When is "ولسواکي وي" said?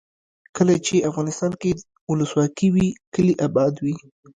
2.09-2.87